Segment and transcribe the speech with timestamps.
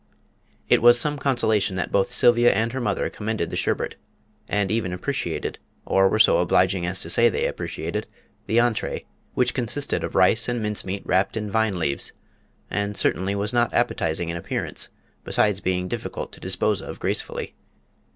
[0.67, 3.97] It was some consolation that both Sylvia and her mother commended the sherbet,
[4.49, 8.07] and even appreciated or were so obliging as to say they appreciated
[8.47, 12.13] the entrée, which consisted of rice and mincemeat wrapped in vine leaves,
[12.71, 14.89] and certainly was not appetising in appearance,
[15.23, 17.53] besides being difficult to dispose of gracefully.